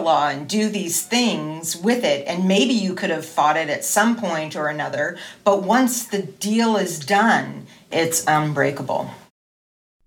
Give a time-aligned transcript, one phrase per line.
[0.00, 2.26] law and do these things with it.
[2.26, 6.22] And maybe you could have fought it at some point or another but once the
[6.22, 9.10] deal is done it's unbreakable.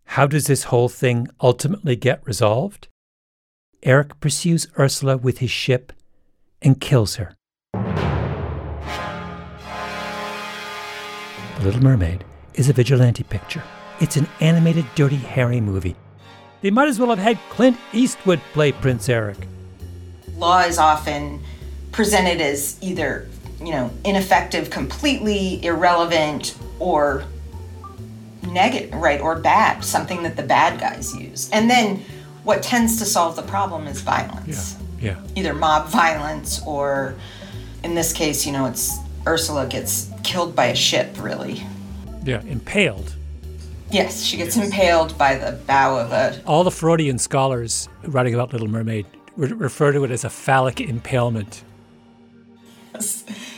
[0.05, 2.87] How does this whole thing ultimately get resolved?
[3.83, 5.93] Eric pursues ursula with his ship
[6.63, 7.35] and kills her.
[11.59, 12.25] The little mermaid
[12.55, 13.61] is a vigilante picture.
[14.01, 15.95] It's an animated dirty harry movie.
[16.61, 19.37] They might as well have had clint eastwood play prince eric
[20.37, 21.41] law is often
[21.91, 23.27] presented as either,
[23.59, 27.23] you know, ineffective, completely irrelevant, or
[28.43, 31.49] negative, right, or bad, something that the bad guys use.
[31.51, 32.01] And then
[32.43, 34.75] what tends to solve the problem is violence.
[34.99, 35.15] Yeah.
[35.15, 35.27] yeah.
[35.35, 37.15] Either mob violence or,
[37.83, 41.63] in this case, you know, it's Ursula gets killed by a ship, really.
[42.23, 43.15] Yeah, impaled.
[43.91, 44.65] Yes, she gets yes.
[44.65, 46.41] impaled by the bow of a.
[46.45, 50.81] All the Freudian scholars writing about Little Mermaid re- refer to it as a phallic
[50.81, 51.63] impalement.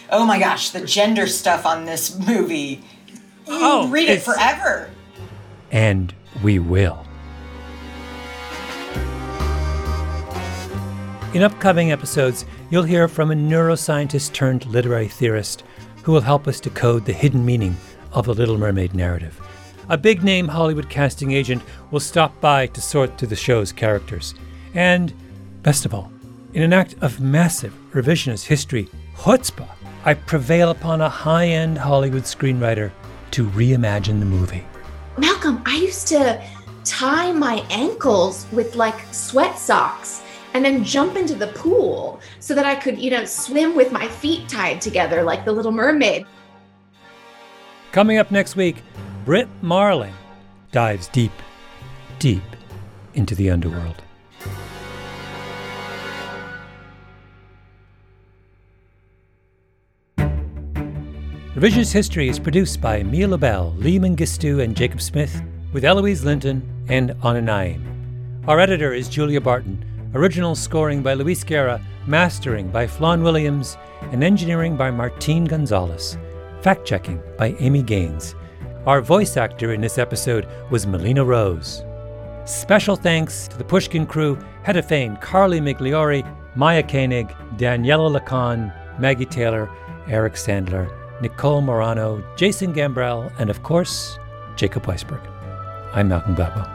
[0.10, 2.82] Oh my gosh, the gender stuff on this movie.
[3.08, 4.90] You oh, read it forever.
[5.72, 7.06] And we will.
[11.34, 15.64] In upcoming episodes, you'll hear from a neuroscientist turned literary theorist
[16.04, 17.76] who will help us decode the hidden meaning
[18.14, 19.40] of the Little Mermaid narrative.
[19.90, 21.62] A big name Hollywood casting agent
[21.92, 24.34] will stop by to sort through the show's characters.
[24.74, 25.14] And
[25.64, 26.12] Best of all,
[26.54, 29.70] in an act of massive revisionist history chutzpah,
[30.06, 32.92] I prevail upon a high end Hollywood screenwriter
[33.32, 34.66] to reimagine the movie.
[35.18, 36.42] Malcolm, I used to
[36.84, 40.22] tie my ankles with like sweat socks
[40.54, 44.08] and then jump into the pool so that I could, you know, swim with my
[44.08, 46.26] feet tied together like the little mermaid.
[47.92, 48.84] Coming up next week,
[49.26, 50.14] Brit Marling
[50.72, 51.32] dives deep,
[52.20, 52.44] deep
[53.16, 54.04] into the underworld.
[61.58, 65.42] Revisionist History is produced by Mia Lobel, Lee Mengistu, and Jacob Smith,
[65.74, 68.44] with Eloise Linton and Anna Naim.
[68.48, 69.84] Our editor is Julia Barton.
[70.14, 73.76] Original scoring by Luis Guerra, mastering by Flawn Williams,
[74.12, 76.20] and engineering by Martine Gonzalez.
[76.62, 78.36] Fact checking by Amy Gaines.
[78.86, 81.84] Our voice actor in this episode was Melina Rose.
[82.46, 86.24] Special thanks to the Pushkin crew, Heather Fain, Carly Migliori,
[86.56, 89.68] Maya Koenig, Daniela Lakhan, Maggie Taylor,
[90.08, 90.88] Eric Sandler,
[91.20, 94.20] Nicole Morano, Jason Gambrell, and of course,
[94.56, 95.26] Jacob Weisberg.
[95.94, 96.70] I'm Malcolm Gladwell.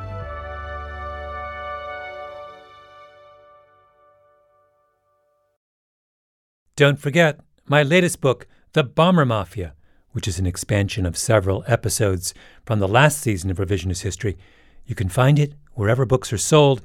[6.74, 9.74] Don't forget my latest book, The Bomber Mafia,
[10.10, 14.36] which is an expansion of several episodes from the last season of Revisionist History.
[14.86, 16.82] You can find it wherever books are sold,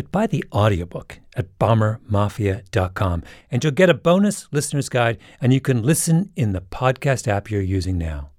[0.00, 5.60] but buy the audiobook at bombermafia.com and you'll get a bonus listener's guide and you
[5.60, 8.30] can listen in the podcast app you're using now.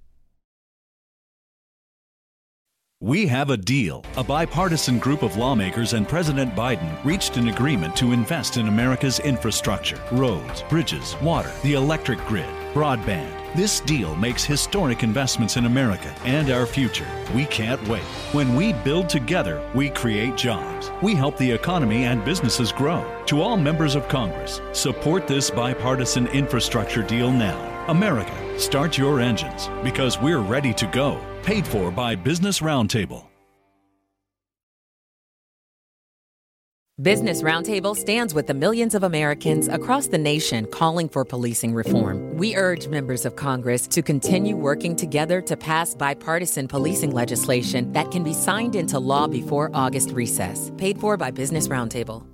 [3.00, 4.04] We have a deal.
[4.18, 9.20] A bipartisan group of lawmakers and President Biden reached an agreement to invest in America's
[9.20, 13.42] infrastructure roads, bridges, water, the electric grid, broadband.
[13.56, 17.08] This deal makes historic investments in America and our future.
[17.36, 18.04] We can't wait.
[18.32, 20.92] When we build together, we create jobs.
[21.02, 23.06] We help the economy and businesses grow.
[23.26, 27.86] To all members of Congress, support this bipartisan infrastructure deal now.
[27.88, 31.20] America, start your engines because we're ready to go.
[31.44, 33.31] Paid for by Business Roundtable.
[37.02, 42.38] Business Roundtable stands with the millions of Americans across the nation calling for policing reform.
[42.38, 48.12] We urge members of Congress to continue working together to pass bipartisan policing legislation that
[48.12, 50.72] can be signed into law before August recess.
[50.78, 52.32] Paid for by Business Roundtable.